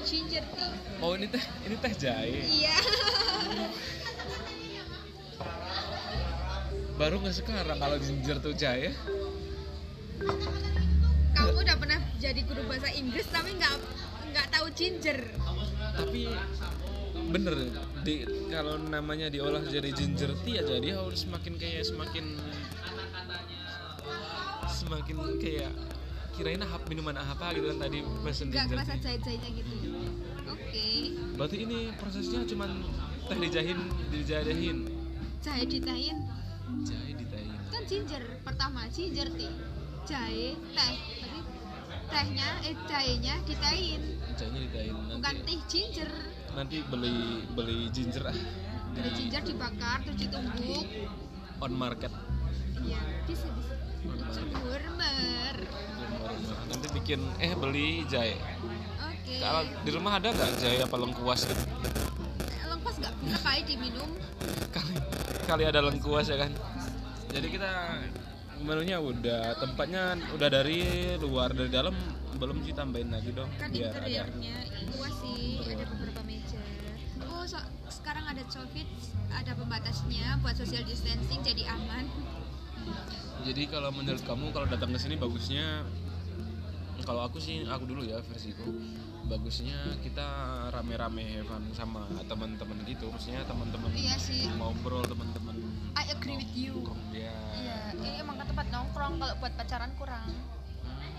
[0.09, 0.73] Ginger tea.
[1.05, 2.41] Oh ini teh ini teh jahe?
[2.49, 2.77] Iya
[7.01, 8.93] baru nggak sekarang kalau ginger tuh jahe
[11.33, 13.73] kamu udah pernah jadi guru bahasa Inggris tapi nggak
[14.31, 15.19] nggak tahu ginger.
[15.97, 16.29] Tapi
[17.33, 17.55] bener
[18.05, 22.37] di kalau namanya diolah jadi ginger tea aja dia harus semakin kayak semakin
[24.69, 25.73] semakin kayak
[26.37, 29.73] kirain apa minuman apa gitu kan tadi pesen nggak ginger kerasa jahit-jahitnya gitu.
[30.53, 30.89] Oke.
[31.41, 32.71] Berarti ini prosesnya cuman
[33.25, 33.79] teh dijahin
[34.13, 34.79] dijahin
[35.41, 36.29] jahe ditahin
[36.87, 39.53] jahe ditahin kan ginger pertama ginger tea
[40.09, 40.95] jahe teh.
[40.99, 41.41] Berarti
[42.11, 44.03] tehnya eh jahenya ditahin
[44.35, 46.11] jahenya ditahin bukan teh ginger.
[46.51, 48.39] Nanti beli beli ginger ah.
[48.91, 50.87] Dari ginger dibakar terus ditumbuk.
[51.63, 52.11] On market.
[52.83, 53.75] Iya bisa bisa.
[54.65, 55.57] Murmer
[56.71, 58.35] nanti bikin eh beli jahe.
[59.03, 59.35] Oke.
[59.39, 61.63] Kalau di rumah ada nggak jahe apa lengkuas gitu?
[62.67, 63.15] Lengkuas nggak?
[63.21, 64.11] Bisa kali diminum.
[64.73, 64.95] Kali
[65.51, 66.55] kali ada lengkuas ya kan?
[67.35, 67.71] Jadi kita
[68.63, 71.97] menunya udah tempatnya udah dari luar dari dalam
[72.37, 74.57] belum sih tambahin lagi dong kan biar ada interiornya
[74.93, 76.61] luas sih ada beberapa meja.
[77.25, 78.85] Oh so- sekarang ada covid
[79.33, 82.05] ada pembatasnya buat social distancing jadi aman.
[83.49, 85.89] Jadi kalau menurut kamu kalau datang ke sini bagusnya?
[87.01, 88.77] Kalau aku sih aku dulu ya versiku
[89.29, 90.29] bagusnya kita
[90.73, 93.11] rame-rame fun sama teman-teman gitu.
[93.13, 94.49] Maksudnya teman-teman iya sih.
[94.57, 95.57] ngobrol teman-teman
[95.99, 96.87] I agree with you.
[97.13, 97.35] Ya.
[97.57, 100.29] Iya ini emang ke tempat nongkrong kalau buat pacaran kurang.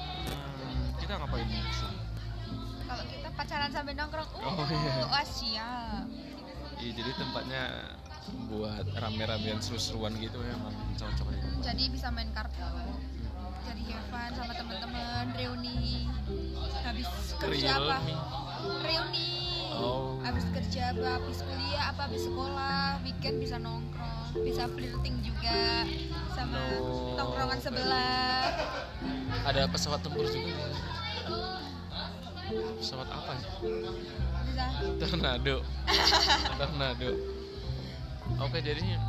[0.02, 2.12] Hmm, kita ngapain sih
[2.92, 5.08] kalau kita pacaran sampai nongkrong uh Oh, iya.
[5.08, 6.06] wah siap.
[6.82, 7.64] Iya, jadi tempatnya
[8.52, 11.40] buat rame-ramean seru-seruan gitu emang cocok ya.
[11.40, 12.60] Hmm, jadi bisa main kartu
[13.78, 16.08] have fun sama teman-teman reuni
[16.82, 17.08] habis
[17.38, 17.98] kerja apa
[18.82, 19.30] reuni
[19.72, 20.20] Oh.
[20.22, 25.88] habis kerja apa habis kuliah apa habis sekolah weekend bisa nongkrong bisa flirting juga
[26.36, 27.16] sama No.
[27.18, 28.52] tongkrongan sebelah
[29.42, 30.54] Ada pesawat tempur juga.
[32.78, 33.42] Pesawat apa ya?
[34.46, 34.66] bisa
[35.02, 35.56] Tornado.
[36.62, 37.10] Tornado.
[38.38, 39.00] Oke, jadinya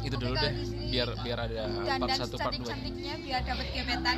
[0.00, 0.52] itu dulu kalau deh
[0.90, 2.64] biar biar ada dan part 1 part 2.
[2.64, 4.16] cantik-cantiknya biar dapat gebetan.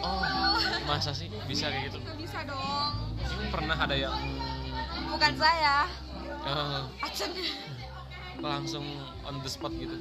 [0.00, 0.56] Oh,
[0.88, 1.28] masa sih?
[1.44, 1.98] Bisa kayak gitu?
[2.16, 2.92] Bisa dong.
[3.52, 4.16] Pernah ada yang
[5.12, 5.84] bukan saya.
[7.04, 7.30] Acen.
[8.38, 8.86] Langsung
[9.26, 9.98] on the spot gitu.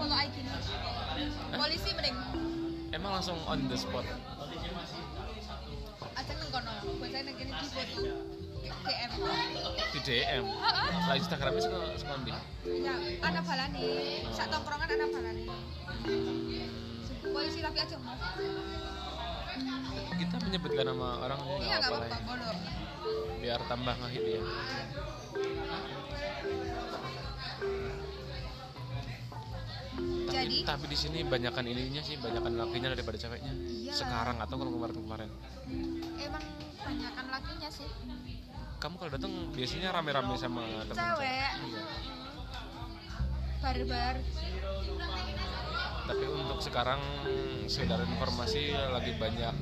[0.00, 0.36] follow IG
[1.52, 2.16] polisi mending.
[2.90, 4.04] Emang langsung on the spot.
[6.16, 8.00] Acen nengkono buat saya negeri di foto
[8.84, 9.10] DM
[9.90, 10.44] Di DM.
[11.08, 12.32] Lah Instagramnya suka suka di.
[12.84, 13.82] ya anak balani
[14.36, 15.44] sak tongkrongan anak balani
[17.24, 18.16] polisi tapi aja mau
[20.20, 22.20] Kita menyebutkan nama orang iya nggak apa-apa ya.
[22.28, 22.54] bodoh
[23.40, 24.40] biar tambah ngehit ya.
[30.30, 33.52] jadi Tapi di sini banyakan ininya sih, banyakan lakinya daripada ceweknya.
[33.52, 33.92] Iya.
[33.92, 35.30] Sekarang atau kalau kemarin-kemarin.
[36.16, 36.44] emang
[36.80, 37.88] banyakan lakinya sih
[38.80, 41.52] Kamu kalau datang biasanya rame-rame sama teman Cewek.
[41.52, 41.82] Iya.
[43.60, 44.16] barbar
[46.08, 47.00] Tapi untuk sekarang
[47.68, 49.52] saudara informasi lagi banyak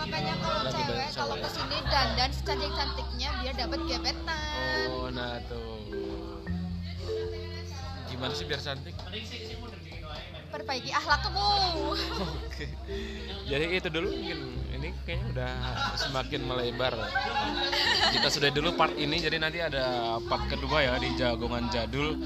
[0.00, 5.36] makanya kalau Lagi cewek kalau ke sini dandan secantik cantiknya biar dapat gebetan Oh, nah
[5.44, 5.84] tuh.
[8.08, 8.96] Gimana sih biar cantik?
[10.48, 11.50] perbaiki akhlakmu
[12.46, 12.66] Oke.
[13.50, 15.54] Jadi itu dulu mungkin ini kayaknya udah
[15.96, 16.92] semakin melebar.
[18.12, 22.20] Kita sudah dulu part ini jadi nanti ada part kedua ya di jagongan jadul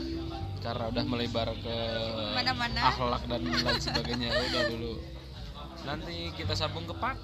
[0.58, 1.76] karena udah melebar ke
[2.34, 2.80] Mana-mana.
[2.90, 4.92] akhlak dan lain sebagainya udah dulu.
[5.86, 7.18] Nanti kita sambung ke part.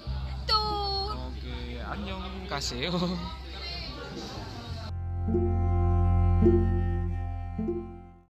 [0.47, 2.95] tuh Oke, annyeong kaseo.